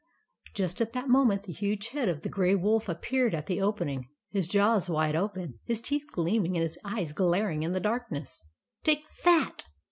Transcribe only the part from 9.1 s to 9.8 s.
that